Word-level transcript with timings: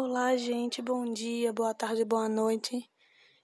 Olá, 0.00 0.36
gente, 0.36 0.80
bom 0.80 1.12
dia, 1.12 1.52
boa 1.52 1.74
tarde, 1.74 2.04
boa 2.04 2.28
noite. 2.28 2.88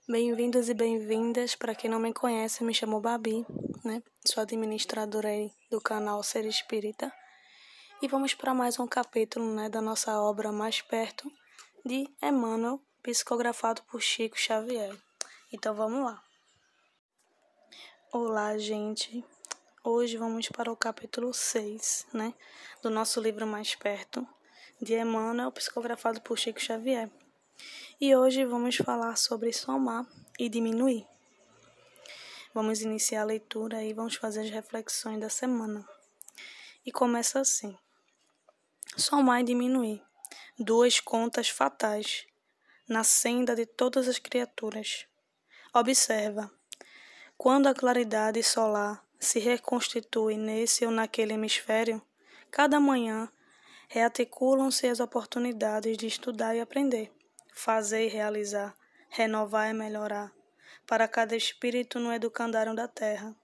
Bem-vindos 0.09 0.69
e 0.69 0.73
bem-vindas. 0.73 1.57
Para 1.57 1.75
quem 1.75 1.91
não 1.91 1.99
me 1.99 2.15
conhece, 2.15 2.63
me 2.63 2.73
chamo 2.73 3.01
Babi, 3.01 3.45
né? 3.85 4.01
Sou 4.25 4.41
administradora 4.41 5.31
aí 5.31 5.51
do 5.69 5.81
canal 5.81 6.23
Ser 6.23 6.47
Espírita. 6.47 7.13
E 8.01 8.07
vamos 8.07 8.35
para 8.35 8.55
mais 8.55 8.79
um 8.79 8.87
capítulo, 8.87 9.53
né, 9.53 9.69
da 9.69 9.81
nossa 9.81 10.21
obra 10.21 10.53
Mais 10.53 10.81
Perto 10.81 11.29
de 11.85 12.09
Emmanuel, 12.23 12.81
psicografado 13.03 13.83
por 13.91 14.01
Chico 14.01 14.39
Xavier. 14.39 14.97
Então 15.53 15.75
vamos 15.75 16.05
lá. 16.05 16.23
Olá, 18.13 18.57
gente. 18.59 19.25
Hoje 19.83 20.17
vamos 20.17 20.49
para 20.51 20.71
o 20.71 20.77
capítulo 20.77 21.35
6, 21.35 22.07
né, 22.15 22.33
do 22.81 22.91
nosso 22.91 23.21
livro 23.21 23.45
Mais 23.45 23.75
Perto 23.75 24.25
de 24.81 24.95
Emmanuel, 24.95 25.53
psicografado 25.53 26.21
por 26.21 26.39
Chico 26.39 26.61
Xavier. 26.61 27.11
E 28.01 28.15
hoje 28.15 28.45
vamos 28.45 28.77
falar 28.77 29.17
sobre 29.17 29.53
somar 29.53 30.07
e 30.39 30.49
diminuir. 30.49 31.07
Vamos 32.53 32.83
iniciar 32.83 33.23
a 33.23 33.25
leitura 33.25 33.83
e 33.83 33.93
vamos 33.93 34.17
fazer 34.17 34.43
as 34.43 34.51
reflexões 34.51 35.21
da 35.21 35.29
semana. 35.29 35.87
E 36.85 36.93
começa 36.93 37.41
assim: 37.41 37.77
Somar 38.97 39.41
e 39.41 39.45
diminuir. 39.45 40.03
Duas 40.59 41.01
contas 41.01 41.49
fatais 41.49 42.27
na 42.89 43.03
senda 43.03 43.57
de 43.57 43.67
todas 43.67 44.07
as 44.07 44.19
criaturas. 44.19 45.07
Observa. 45.73 46.51
Quando 47.37 47.67
a 47.67 47.75
claridade 47.75 48.43
solar 48.43 49.05
se 49.19 49.41
reconstitui 49.41 50.37
nesse 50.37 50.85
ou 50.85 50.93
naquele 50.93 51.33
hemisfério, 51.33 52.01
cada 52.51 52.79
manhã 52.79 53.29
rearticulam-se 53.95 54.89
as 54.89 54.99
oportunidades 54.99 55.97
de 55.97 56.09
estudar 56.09 56.57
e 56.57 56.61
aprender, 56.61 57.13
fazer 57.55 58.07
e 58.07 58.09
realizar, 58.09 58.75
renovar 59.09 59.71
e 59.71 59.73
melhorar, 59.73 60.33
para 60.85 61.07
cada 61.07 61.37
espírito 61.37 62.01
no 62.01 62.13
educandário 62.13 62.75
da 62.75 62.89
terra. 62.89 63.37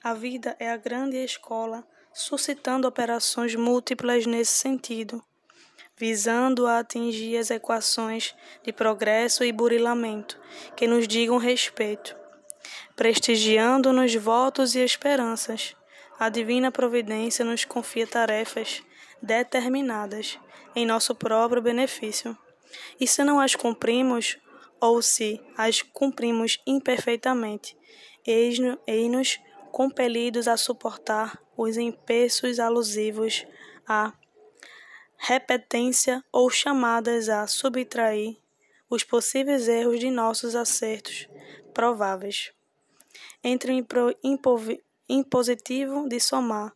A 0.00 0.14
vida 0.14 0.54
é 0.60 0.70
a 0.70 0.76
grande 0.76 1.16
escola, 1.16 1.84
suscitando 2.14 2.86
operações 2.86 3.56
múltiplas 3.56 4.24
nesse 4.24 4.52
sentido, 4.52 5.20
visando 5.96 6.68
a 6.68 6.78
atingir 6.78 7.36
as 7.36 7.50
equações 7.50 8.36
de 8.62 8.72
progresso 8.72 9.42
e 9.42 9.50
burilamento 9.50 10.40
que 10.76 10.86
nos 10.86 11.08
digam 11.08 11.38
respeito, 11.38 12.16
prestigiando-nos 12.94 14.14
votos 14.14 14.76
e 14.76 14.78
esperanças. 14.78 15.74
A 16.20 16.28
divina 16.28 16.70
providência 16.70 17.44
nos 17.44 17.64
confia 17.64 18.06
tarefas 18.06 18.80
determinadas 19.22 20.38
em 20.74 20.86
nosso 20.86 21.14
próprio 21.14 21.62
benefício. 21.62 22.36
E 23.00 23.06
se 23.06 23.24
não 23.24 23.40
as 23.40 23.54
cumprimos, 23.54 24.38
ou 24.80 25.02
se 25.02 25.40
as 25.56 25.82
cumprimos 25.82 26.60
imperfeitamente, 26.66 27.76
eis-nos 28.26 29.40
compelidos 29.72 30.46
a 30.48 30.56
suportar 30.56 31.38
os 31.56 31.76
empeços 31.76 32.58
alusivos 32.58 33.46
à 33.86 34.12
repetência 35.16 36.24
ou 36.32 36.48
chamadas 36.48 37.28
a 37.28 37.46
subtrair 37.46 38.36
os 38.88 39.02
possíveis 39.02 39.68
erros 39.68 39.98
de 39.98 40.10
nossos 40.10 40.54
acertos 40.54 41.28
prováveis. 41.74 42.52
Entre 43.42 43.72
o 43.72 43.86
impositivo 45.08 46.08
de 46.08 46.20
somar 46.20 46.72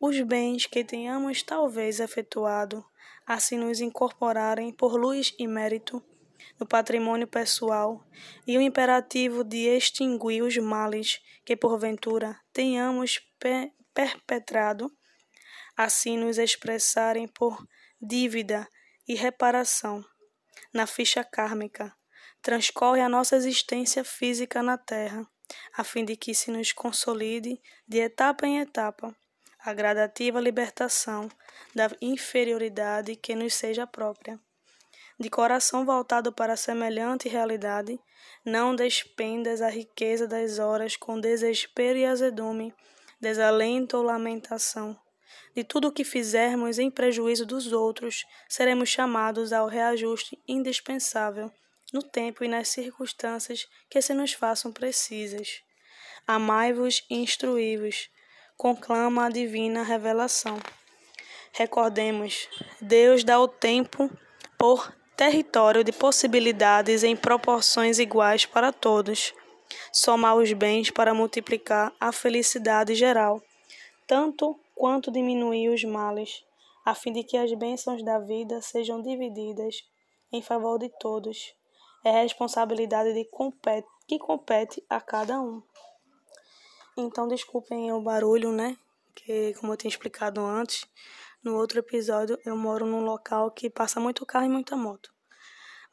os 0.00 0.18
bens 0.22 0.64
que 0.64 0.82
tenhamos 0.82 1.42
talvez 1.42 2.00
efetuado, 2.00 2.82
assim 3.26 3.58
nos 3.58 3.82
incorporarem 3.82 4.72
por 4.72 4.98
luz 4.98 5.34
e 5.38 5.46
mérito 5.46 6.02
no 6.58 6.66
patrimônio 6.66 7.26
pessoal, 7.26 8.02
e 8.46 8.56
o 8.56 8.62
imperativo 8.62 9.44
de 9.44 9.66
extinguir 9.68 10.42
os 10.42 10.56
males 10.56 11.20
que 11.44 11.54
porventura 11.54 12.40
tenhamos 12.50 13.20
perpetrado, 13.92 14.90
assim 15.76 16.16
nos 16.16 16.38
expressarem 16.38 17.28
por 17.28 17.62
dívida 18.00 18.66
e 19.06 19.14
reparação. 19.14 20.02
Na 20.72 20.86
ficha 20.86 21.22
kármica, 21.22 21.94
transcorre 22.40 23.02
a 23.02 23.08
nossa 23.08 23.36
existência 23.36 24.02
física 24.02 24.62
na 24.62 24.78
Terra, 24.78 25.26
a 25.74 25.84
fim 25.84 26.06
de 26.06 26.16
que 26.16 26.34
se 26.34 26.50
nos 26.50 26.72
consolide 26.72 27.60
de 27.86 27.98
etapa 27.98 28.46
em 28.46 28.60
etapa 28.60 29.14
a 29.64 29.72
gradativa 29.72 30.40
libertação 30.40 31.28
da 31.74 31.90
inferioridade 32.00 33.16
que 33.16 33.34
nos 33.34 33.54
seja 33.54 33.86
própria. 33.86 34.38
De 35.18 35.28
coração 35.28 35.84
voltado 35.84 36.32
para 36.32 36.56
semelhante 36.56 37.28
realidade, 37.28 38.00
não 38.44 38.74
despendas 38.74 39.60
a 39.60 39.68
riqueza 39.68 40.26
das 40.26 40.58
horas 40.58 40.96
com 40.96 41.20
desespero 41.20 41.98
e 41.98 42.06
azedume, 42.06 42.74
desalento 43.20 43.98
ou 43.98 44.02
lamentação. 44.02 44.98
De 45.54 45.62
tudo 45.62 45.88
o 45.88 45.92
que 45.92 46.04
fizermos 46.04 46.78
em 46.78 46.90
prejuízo 46.90 47.44
dos 47.44 47.72
outros, 47.72 48.24
seremos 48.48 48.88
chamados 48.88 49.52
ao 49.52 49.66
reajuste 49.66 50.38
indispensável 50.48 51.52
no 51.92 52.02
tempo 52.02 52.44
e 52.44 52.48
nas 52.48 52.68
circunstâncias 52.68 53.68
que 53.88 54.00
se 54.00 54.14
nos 54.14 54.32
façam 54.32 54.72
precisas. 54.72 55.60
Amai-vos 56.26 57.04
e 57.10 57.16
instruí-vos, 57.16 58.08
conclama 58.60 59.24
a 59.24 59.30
divina 59.30 59.82
revelação. 59.82 60.58
Recordemos, 61.50 62.46
Deus 62.78 63.24
dá 63.24 63.40
o 63.40 63.48
tempo 63.48 64.10
por 64.58 64.94
território 65.16 65.82
de 65.82 65.90
possibilidades 65.92 67.02
em 67.02 67.16
proporções 67.16 67.98
iguais 67.98 68.44
para 68.44 68.70
todos. 68.70 69.32
Somar 69.90 70.36
os 70.36 70.52
bens 70.52 70.90
para 70.90 71.14
multiplicar 71.14 71.90
a 71.98 72.12
felicidade 72.12 72.94
geral, 72.94 73.42
tanto 74.06 74.60
quanto 74.74 75.10
diminuir 75.10 75.70
os 75.70 75.82
males, 75.82 76.44
a 76.84 76.94
fim 76.94 77.14
de 77.14 77.24
que 77.24 77.38
as 77.38 77.50
bênçãos 77.54 78.04
da 78.04 78.18
vida 78.18 78.60
sejam 78.60 79.00
divididas 79.00 79.76
em 80.30 80.42
favor 80.42 80.78
de 80.78 80.90
todos. 81.00 81.54
É 82.04 82.10
responsabilidade 82.10 83.14
de 83.14 83.24
compete, 83.24 83.88
que 84.06 84.18
compete 84.18 84.84
a 84.90 85.00
cada 85.00 85.40
um. 85.40 85.62
Então, 86.96 87.28
desculpem 87.28 87.92
o 87.92 88.00
barulho, 88.00 88.52
né? 88.52 88.76
Que, 89.14 89.54
como 89.54 89.72
eu 89.72 89.76
tinha 89.76 89.88
explicado 89.88 90.40
antes, 90.40 90.86
no 91.42 91.56
outro 91.56 91.78
episódio, 91.78 92.38
eu 92.44 92.56
moro 92.56 92.84
num 92.84 93.02
local 93.02 93.50
que 93.50 93.70
passa 93.70 93.98
muito 93.98 94.26
carro 94.26 94.46
e 94.46 94.50
muita 94.50 94.76
moto. 94.76 95.10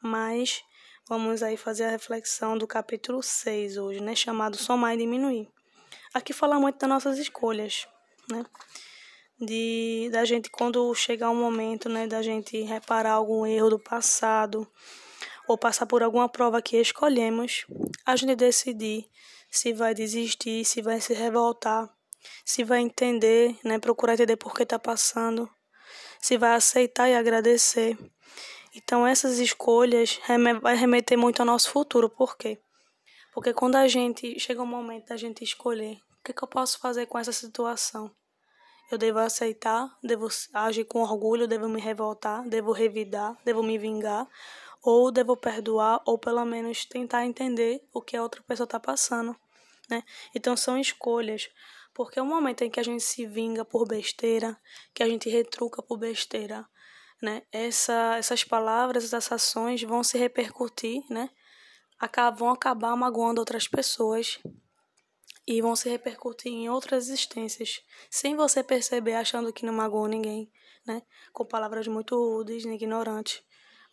Mas 0.02 0.62
vamos 1.08 1.42
aí 1.42 1.56
fazer 1.56 1.84
a 1.84 1.90
reflexão 1.90 2.58
do 2.58 2.66
capítulo 2.66 3.22
6 3.22 3.78
hoje, 3.78 4.00
né? 4.00 4.14
Chamado 4.14 4.56
Somar 4.56 4.94
e 4.94 4.98
Diminuir. 4.98 5.48
Aqui 6.12 6.32
fala 6.32 6.60
muito 6.60 6.78
das 6.78 6.88
nossas 6.88 7.18
escolhas, 7.18 7.88
né? 8.30 8.44
De, 9.40 10.10
da 10.12 10.24
gente, 10.24 10.50
quando 10.50 10.94
chegar 10.94 11.30
um 11.30 11.40
momento, 11.40 11.88
né? 11.88 12.06
Da 12.06 12.20
gente 12.20 12.60
reparar 12.62 13.12
algum 13.12 13.46
erro 13.46 13.70
do 13.70 13.78
passado 13.78 14.66
ou 15.46 15.56
passar 15.56 15.86
por 15.86 16.02
alguma 16.02 16.28
prova 16.28 16.60
que 16.60 16.76
escolhemos, 16.76 17.64
a 18.04 18.14
gente 18.16 18.36
decidir 18.36 19.08
se 19.50 19.72
vai 19.72 19.94
desistir, 19.94 20.64
se 20.64 20.82
vai 20.82 21.00
se 21.00 21.14
revoltar, 21.14 21.88
se 22.44 22.64
vai 22.64 22.80
entender, 22.80 23.58
né, 23.64 23.78
procurar 23.78 24.14
entender 24.14 24.36
por 24.36 24.54
que 24.54 24.62
está 24.62 24.78
passando, 24.78 25.48
se 26.20 26.36
vai 26.36 26.54
aceitar 26.54 27.08
e 27.08 27.14
agradecer. 27.14 27.96
Então 28.74 29.06
essas 29.06 29.38
escolhas 29.38 30.20
vai 30.62 30.76
remeter 30.76 31.16
muito 31.16 31.40
ao 31.40 31.46
nosso 31.46 31.70
futuro, 31.70 32.08
por 32.08 32.36
quê? 32.36 32.60
Porque 33.32 33.52
quando 33.52 33.76
a 33.76 33.86
gente 33.86 34.38
chega 34.38 34.62
um 34.62 34.66
momento 34.66 35.08
da 35.08 35.16
gente 35.16 35.44
escolher, 35.44 35.98
o 36.20 36.24
que, 36.24 36.32
que 36.32 36.42
eu 36.42 36.48
posso 36.48 36.78
fazer 36.78 37.06
com 37.06 37.18
essa 37.18 37.32
situação? 37.32 38.10
Eu 38.90 38.96
devo 38.96 39.18
aceitar, 39.18 39.94
devo 40.02 40.28
agir 40.54 40.84
com 40.84 41.02
orgulho, 41.02 41.46
devo 41.46 41.68
me 41.68 41.80
revoltar, 41.80 42.42
devo 42.48 42.72
revidar, 42.72 43.36
devo 43.44 43.62
me 43.62 43.76
vingar, 43.76 44.26
ou 44.82 45.10
devo 45.10 45.36
perdoar, 45.36 46.00
ou 46.06 46.18
pelo 46.18 46.44
menos 46.44 46.86
tentar 46.86 47.26
entender 47.26 47.86
o 47.92 48.00
que 48.00 48.16
a 48.16 48.22
outra 48.22 48.42
pessoa 48.42 48.64
está 48.64 48.80
passando, 48.80 49.36
né? 49.88 50.02
Então 50.34 50.56
são 50.56 50.78
escolhas, 50.78 51.48
porque 51.94 52.18
é 52.18 52.22
o 52.22 52.26
momento 52.26 52.62
em 52.62 52.70
que 52.70 52.80
a 52.80 52.82
gente 52.82 53.02
se 53.02 53.26
vinga 53.26 53.64
por 53.64 53.86
besteira, 53.86 54.58
que 54.94 55.02
a 55.02 55.08
gente 55.08 55.28
retruca 55.28 55.82
por 55.82 55.98
besteira, 55.98 56.66
né? 57.20 57.42
Essa, 57.50 58.16
essas 58.16 58.44
palavras, 58.44 59.04
essas 59.04 59.32
ações 59.32 59.82
vão 59.82 60.02
se 60.02 60.16
repercutir, 60.18 61.02
né? 61.10 61.30
vão 62.36 62.50
acabar 62.50 62.94
magoando 62.94 63.40
outras 63.40 63.66
pessoas 63.66 64.38
e 65.46 65.60
vão 65.60 65.74
se 65.74 65.88
repercutir 65.88 66.52
em 66.52 66.68
outras 66.68 67.08
existências, 67.08 67.82
sem 68.08 68.36
você 68.36 68.62
perceber, 68.62 69.14
achando 69.14 69.52
que 69.52 69.66
não 69.66 69.72
magoou 69.72 70.06
ninguém, 70.06 70.50
né? 70.86 71.02
Com 71.32 71.44
palavras 71.44 71.88
muito 71.88 72.14
rudes, 72.14 72.64
ignorantes 72.64 73.42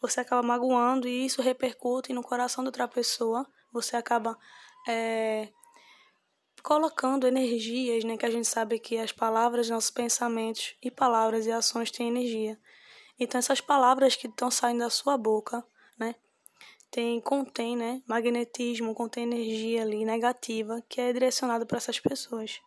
você 0.08 0.20
acaba 0.20 0.44
magoando 0.44 1.08
e 1.08 1.26
isso 1.26 1.42
repercute 1.42 2.14
no 2.14 2.22
coração 2.22 2.64
da 2.64 2.68
outra 2.68 2.88
pessoa. 2.88 3.46
Você 3.72 3.96
acaba 3.96 4.38
é, 4.88 5.50
colocando 6.66 7.28
energias, 7.28 8.04
né? 8.04 8.18
Que 8.18 8.26
a 8.26 8.32
gente 8.32 8.48
sabe 8.48 8.80
que 8.80 8.98
as 8.98 9.12
palavras, 9.12 9.70
nossos 9.70 9.92
pensamentos 9.92 10.76
e 10.82 10.90
palavras 10.90 11.46
e 11.46 11.52
ações 11.52 11.92
têm 11.92 12.08
energia. 12.08 12.60
Então 13.20 13.38
essas 13.38 13.62
palavras 13.62 14.16
que 14.16 14.26
estão 14.26 14.50
saindo 14.50 14.80
da 14.80 14.90
sua 14.90 15.16
boca, 15.16 15.64
né, 15.98 16.16
tem 16.90 17.22
contém, 17.22 17.78
né, 17.78 18.02
magnetismo, 18.08 18.96
contém 18.96 19.26
energia 19.26 19.84
ali 19.84 20.04
negativa 20.04 20.84
que 20.90 21.00
é 21.00 21.14
direcionada 21.14 21.68
para 21.68 21.78
essas 21.78 22.00
pessoas 22.00 22.60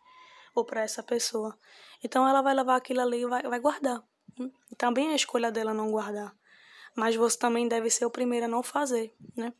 ou 0.55 0.63
para 0.63 0.81
essa 0.81 1.03
pessoa. 1.03 1.59
Então 2.01 2.25
ela 2.25 2.41
vai 2.41 2.55
levar 2.55 2.77
aquilo 2.77 3.01
ali 3.01 3.23
e 3.23 3.27
vai, 3.27 3.43
vai 3.43 3.59
guardar. 3.59 4.01
Hum? 4.39 4.49
Também 4.77 5.09
é 5.09 5.11
a 5.11 5.15
escolha 5.17 5.51
dela 5.51 5.73
não 5.73 5.91
guardar. 5.91 6.33
Mas 6.95 7.17
você 7.17 7.37
também 7.37 7.67
deve 7.67 7.89
ser 7.89 8.05
o 8.05 8.09
primeiro 8.09 8.45
a 8.45 8.49
não 8.49 8.63
fazer, 8.63 9.13
né? 9.35 9.53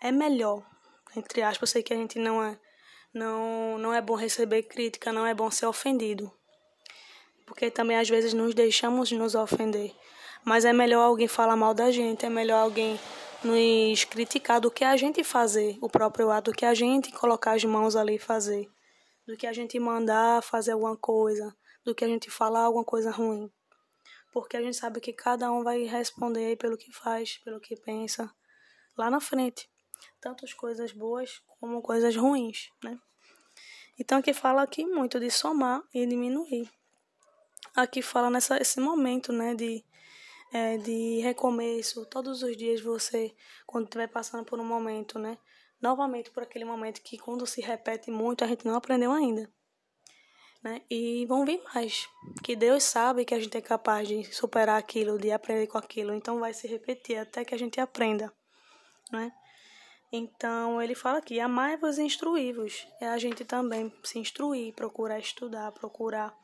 É 0.00 0.10
melhor, 0.10 0.64
entre 1.14 1.42
aspas, 1.42 1.68
eu 1.68 1.72
sei 1.74 1.82
que 1.82 1.92
a 1.92 1.96
gente 1.96 2.18
não 2.18 2.42
é 2.42 2.58
não 3.16 3.78
não 3.78 3.94
é 3.94 4.00
bom 4.00 4.14
receber 4.14 4.62
crítica, 4.62 5.12
não 5.12 5.26
é 5.26 5.34
bom 5.34 5.50
ser 5.50 5.66
ofendido. 5.66 6.30
Porque 7.46 7.70
também 7.70 7.96
às 7.96 8.08
vezes 8.08 8.32
nos 8.34 8.54
deixamos 8.54 9.10
nos 9.10 9.34
ofender. 9.34 9.94
Mas 10.44 10.64
é 10.64 10.72
melhor 10.72 11.02
alguém 11.02 11.26
falar 11.26 11.56
mal 11.56 11.74
da 11.74 11.90
gente, 11.90 12.26
é 12.26 12.28
melhor 12.28 12.58
alguém 12.58 13.00
nos 13.42 14.04
criticar 14.04 14.60
do 14.60 14.70
que 14.70 14.84
a 14.84 14.96
gente 14.96 15.24
fazer 15.24 15.78
o 15.80 15.88
próprio 15.88 16.30
ato, 16.30 16.50
do 16.50 16.56
que 16.56 16.64
a 16.64 16.74
gente 16.74 17.10
colocar 17.12 17.52
as 17.52 17.64
mãos 17.64 17.96
ali 17.96 18.16
e 18.16 18.18
fazer, 18.18 18.68
do 19.26 19.36
que 19.36 19.46
a 19.46 19.52
gente 19.52 19.78
mandar 19.78 20.42
fazer 20.42 20.72
alguma 20.72 20.96
coisa, 20.96 21.54
do 21.84 21.94
que 21.94 22.04
a 22.04 22.08
gente 22.08 22.30
falar 22.30 22.60
alguma 22.60 22.84
coisa 22.84 23.10
ruim. 23.10 23.50
Porque 24.32 24.56
a 24.56 24.62
gente 24.62 24.76
sabe 24.76 25.00
que 25.00 25.12
cada 25.12 25.50
um 25.50 25.64
vai 25.64 25.84
responder 25.84 26.56
pelo 26.58 26.76
que 26.76 26.92
faz, 26.92 27.38
pelo 27.38 27.60
que 27.60 27.74
pensa 27.76 28.30
lá 28.96 29.10
na 29.10 29.20
frente. 29.20 29.68
Tanto 30.26 30.44
as 30.44 30.52
coisas 30.52 30.90
boas 30.90 31.40
como 31.60 31.80
coisas 31.80 32.16
ruins, 32.16 32.70
né? 32.82 32.98
Então 33.96 34.18
aqui 34.18 34.34
fala 34.34 34.62
aqui 34.62 34.84
muito 34.84 35.20
de 35.20 35.30
somar 35.30 35.84
e 35.94 36.04
diminuir. 36.04 36.68
Aqui 37.76 38.02
fala 38.02 38.28
nessa 38.28 38.56
esse 38.56 38.80
momento, 38.80 39.32
né, 39.32 39.54
de 39.54 39.84
é, 40.52 40.78
de 40.78 41.20
recomeço. 41.20 42.04
Todos 42.06 42.42
os 42.42 42.56
dias 42.56 42.80
você, 42.80 43.34
quando 43.64 43.84
estiver 43.84 44.08
passando 44.08 44.44
por 44.44 44.58
um 44.58 44.64
momento, 44.64 45.16
né, 45.16 45.38
novamente 45.80 46.30
por 46.32 46.42
aquele 46.42 46.64
momento 46.64 47.02
que 47.02 47.16
quando 47.18 47.46
se 47.46 47.60
repete 47.60 48.10
muito 48.10 48.42
a 48.42 48.48
gente 48.48 48.64
não 48.66 48.74
aprendeu 48.74 49.12
ainda 49.12 49.48
né? 50.66 50.82
E 50.90 51.24
vão 51.26 51.44
vir 51.44 51.62
mais. 51.72 52.08
Que 52.42 52.56
Deus 52.56 52.82
sabe 52.82 53.24
que 53.24 53.32
a 53.32 53.38
gente 53.38 53.56
é 53.56 53.60
capaz 53.60 54.08
de 54.08 54.24
superar 54.34 54.76
aquilo, 54.76 55.16
de 55.16 55.30
aprender 55.30 55.68
com 55.68 55.78
aquilo. 55.78 56.12
Então 56.12 56.40
vai 56.40 56.52
se 56.52 56.66
repetir 56.66 57.18
até 57.18 57.44
que 57.44 57.54
a 57.54 57.58
gente 57.58 57.80
aprenda, 57.80 58.32
né? 59.12 59.32
Então 60.16 60.80
ele 60.82 60.94
fala 60.94 61.18
aqui: 61.18 61.38
amai-vos 61.38 61.98
e 61.98 62.02
instruí-vos. 62.02 62.86
É 63.00 63.08
a 63.08 63.18
gente 63.18 63.44
também 63.44 63.92
se 64.02 64.18
instruir, 64.18 64.74
procurar 64.74 65.18
estudar, 65.18 65.72
procurar 65.72 66.36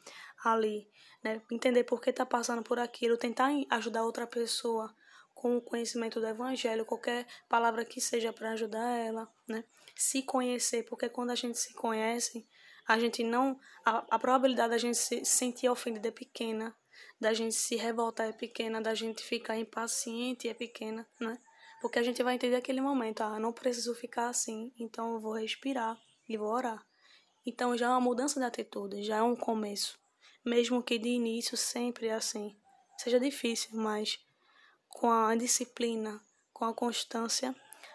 ali, 0.45 0.89
né? 1.23 1.41
Entender 1.51 1.85
por 1.85 2.01
que 2.01 2.11
está 2.11 2.27
passando 2.27 2.63
por 2.63 2.79
aquilo, 2.79 3.17
tentar 3.17 3.51
ajudar 3.71 4.05
outra 4.05 4.27
pessoa 4.27 4.95
com 5.35 5.57
o 5.57 5.61
conhecimento 5.61 6.21
do 6.21 6.27
evangelho, 6.27 6.85
qualquer 6.85 7.27
palavra 7.49 7.85
que 7.85 8.01
seja 8.01 8.33
para 8.33 8.53
ajudar 8.53 8.97
ela, 8.99 9.29
né? 9.49 9.65
Se 9.97 10.23
conhecer, 10.23 10.85
porque 10.85 11.09
quando 11.09 11.31
a 11.31 11.35
gente 11.35 11.59
se 11.59 11.75
conhece, 11.75 12.47
a 12.87 12.99
gente 12.99 13.25
não. 13.25 13.59
A, 13.85 14.05
a 14.11 14.19
probabilidade 14.19 14.71
da 14.71 14.79
gente 14.79 14.97
se 14.97 15.25
sentir 15.25 15.69
ofendida 15.69 16.09
é 16.09 16.13
pequena, 16.13 16.77
da 17.21 17.33
gente 17.33 17.55
se 17.55 17.77
revoltar 17.77 18.29
é 18.29 18.33
pequena, 18.33 18.81
da 18.81 18.95
gente 18.95 19.23
ficar 19.23 19.57
impaciente 19.57 20.49
é 20.49 20.55
pequena, 20.55 21.07
né? 21.21 21.39
Porque 21.83 21.99
a 21.99 22.03
gente 22.05 22.23
vai 22.23 22.37
entender 22.37 22.55
aquele 22.55 22.81
momento, 22.81 23.23
ah, 23.23 23.41
não 23.41 23.53
preciso 23.53 23.93
ficar 23.93 24.29
assim, 24.29 24.73
então 24.79 25.15
eu 25.15 25.21
vou 25.21 25.33
respirar 25.33 26.01
e 26.29 26.37
vou 26.37 26.47
orar. 26.47 26.87
Então 27.45 27.77
já 27.77 27.87
é 27.87 27.89
uma 27.89 28.01
mudança 28.01 28.39
de 28.39 28.47
atitude, 28.47 29.03
já 29.03 29.17
é 29.17 29.23
um 29.23 29.35
começo. 29.35 29.99
Mesmo 30.45 30.81
que 30.81 30.97
de 30.97 31.09
início 31.09 31.57
sempre 31.57 32.07
é 32.07 32.15
assim. 32.15 32.57
Seja 32.97 33.19
difícil, 33.19 33.71
mas 33.73 34.25
com 34.89 35.11
a 35.11 35.35
disciplina, 35.35 36.23
com 36.53 36.65
a 36.65 36.73
constância, 36.73 37.53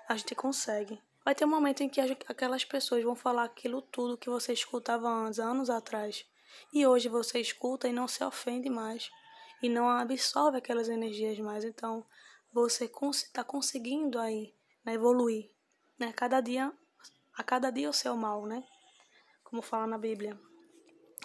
a 0.09 0.17
gente 0.17 0.35
consegue. 0.35 1.01
Vai 1.23 1.33
ter 1.33 1.45
um 1.45 1.49
momento 1.49 1.81
em 1.81 1.87
que 1.87 2.01
aquelas 2.27 2.65
pessoas 2.65 3.01
vão 3.01 3.15
falar 3.15 3.45
aquilo 3.45 3.81
tudo 3.81 4.17
que 4.17 4.29
você 4.29 4.51
escutava 4.51 5.07
antes, 5.07 5.39
anos 5.39 5.69
atrás. 5.69 6.25
E 6.73 6.85
hoje 6.85 7.07
você 7.07 7.39
escuta 7.39 7.87
e 7.87 7.93
não 7.93 8.05
se 8.05 8.21
ofende 8.21 8.69
mais. 8.69 9.09
E 9.63 9.69
não 9.69 9.89
absorve 9.89 10.57
aquelas 10.57 10.89
energias 10.89 11.39
mais. 11.39 11.63
Então, 11.63 12.05
você 12.61 12.89
está 13.11 13.43
conseguindo 13.43 14.19
aí 14.19 14.53
né, 14.85 14.93
evoluir. 14.93 15.49
Né? 15.99 16.11
Cada 16.13 16.41
dia, 16.41 16.71
a 17.35 17.43
cada 17.43 17.71
dia 17.71 17.89
o 17.89 17.93
seu 17.93 18.15
mal, 18.15 18.45
né? 18.45 18.63
Como 19.43 19.61
fala 19.61 19.87
na 19.87 19.97
Bíblia. 19.97 20.37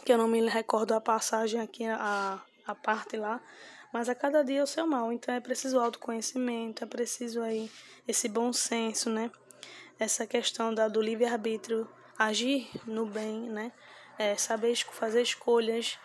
Que 0.05 0.12
eu 0.12 0.19
não 0.19 0.29
me 0.29 0.46
recordo 0.49 0.93
a 0.93 1.00
passagem 1.00 1.61
aqui, 1.61 1.87
a, 1.87 2.40
a 2.67 2.75
parte 2.75 3.17
lá. 3.17 3.40
Mas 3.93 4.08
a 4.08 4.14
cada 4.14 4.43
dia 4.43 4.62
o 4.62 4.67
seu 4.67 4.87
mal. 4.87 5.12
Então 5.12 5.34
é 5.34 5.40
preciso 5.40 5.79
autoconhecimento, 5.79 6.82
é 6.82 6.87
preciso 6.87 7.43
aí 7.43 7.70
esse 8.06 8.28
bom 8.28 8.52
senso, 8.52 9.11
né? 9.11 9.31
essa 10.02 10.26
questão 10.26 10.75
da, 10.75 10.88
do 10.88 11.00
livre-arbítrio, 11.00 11.88
agir 12.19 12.69
no 12.85 13.06
bem, 13.06 13.43
né? 13.43 13.73
É, 14.19 14.37
saber 14.37 14.75
fazer 14.76 15.23
escolhas. 15.23 15.99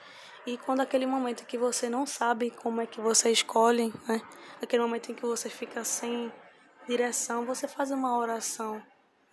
E 0.47 0.57
quando 0.57 0.79
aquele 0.79 1.05
momento 1.05 1.45
que 1.45 1.57
você 1.57 1.89
não 1.89 2.05
sabe 2.05 2.49
como 2.49 2.79
é 2.79 2.87
que 2.87 3.01
você 3.01 3.29
escolhe, 3.29 3.93
né? 4.07 4.21
Aquele 4.61 4.81
momento 4.81 5.11
em 5.11 5.13
que 5.13 5.25
você 5.25 5.49
fica 5.49 5.83
sem 5.83 6.31
direção, 6.87 7.45
você 7.45 7.67
faz 7.67 7.91
uma 7.91 8.17
oração, 8.17 8.81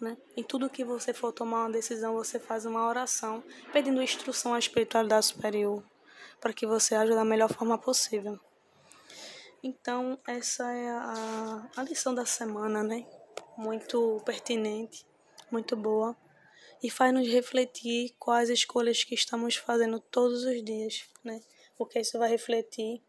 né? 0.01 0.17
Em 0.37 0.43
tudo 0.43 0.69
que 0.69 0.85
você 0.85 1.15
for 1.15 1.31
tomar 1.33 1.61
uma 1.61 1.71
decisão, 1.71 2.15
você 2.15 2.41
faz 2.41 2.67
uma 2.67 2.89
oração, 2.89 3.45
pedindo 3.73 4.03
instrução 4.03 4.55
à 4.55 4.59
espiritualidade 4.59 5.27
superior, 5.27 5.85
para 6.41 6.53
que 6.53 6.67
você 6.67 6.97
aja 6.97 7.15
da 7.15 7.25
melhor 7.25 7.49
forma 7.49 7.79
possível. 7.79 8.37
Então, 9.63 10.19
essa 10.27 10.69
é 10.73 10.91
a, 10.91 11.71
a 11.77 11.83
lição 11.85 12.13
da 12.13 12.27
semana, 12.27 12.83
né? 12.83 13.07
muito 13.57 14.21
pertinente, 14.25 15.07
muito 15.49 15.77
boa 15.77 16.17
e 16.85 16.91
faz 16.91 17.15
nos 17.15 17.27
refletir 17.27 18.15
quais 18.19 18.51
escolhas 18.51 19.03
que 19.03 19.15
estamos 19.15 19.57
fazendo 19.57 19.99
todos 19.99 20.45
os 20.45 20.63
dias, 20.63 21.03
né? 21.25 21.41
Porque 21.79 21.99
isso 21.99 22.19
vai 22.19 22.29
refletir 22.29 23.01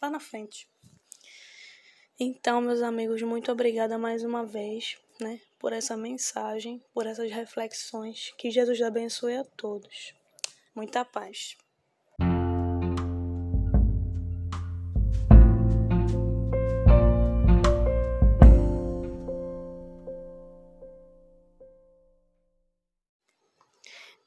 lá 0.00 0.08
na 0.08 0.18
frente. 0.18 0.66
Então, 2.18 2.62
meus 2.62 2.80
amigos, 2.80 3.20
muito 3.20 3.52
obrigada 3.52 3.98
mais 3.98 4.24
uma 4.24 4.46
vez, 4.46 4.96
né, 5.20 5.38
por 5.58 5.74
essa 5.74 5.98
mensagem, 5.98 6.82
por 6.94 7.06
essas 7.06 7.30
reflexões. 7.30 8.32
Que 8.38 8.50
Jesus 8.50 8.80
abençoe 8.80 9.36
a 9.36 9.44
todos. 9.44 10.14
Muita 10.74 11.04
paz. 11.04 11.58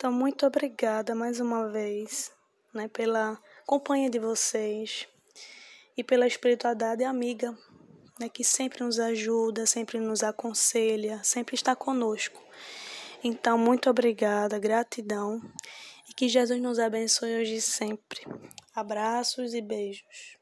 Então, 0.03 0.11
muito 0.11 0.45
obrigada 0.45 1.15
mais 1.15 1.39
uma 1.39 1.69
vez, 1.69 2.29
né, 2.73 2.89
pela 2.89 3.41
companhia 3.65 4.09
de 4.09 4.19
vocês 4.19 5.07
e 5.95 6.03
pela 6.03 6.27
espiritualidade 6.27 7.05
amiga, 7.05 7.57
né, 8.19 8.27
que 8.27 8.43
sempre 8.43 8.83
nos 8.83 8.99
ajuda, 8.99 9.65
sempre 9.65 10.01
nos 10.01 10.21
aconselha, 10.21 11.23
sempre 11.23 11.55
está 11.55 11.73
conosco. 11.73 12.37
Então, 13.23 13.57
muito 13.57 13.89
obrigada, 13.89 14.59
gratidão 14.59 15.41
e 16.09 16.13
que 16.13 16.27
Jesus 16.27 16.61
nos 16.61 16.79
abençoe 16.79 17.39
hoje 17.39 17.55
e 17.55 17.61
sempre. 17.61 18.27
Abraços 18.75 19.53
e 19.53 19.61
beijos. 19.61 20.37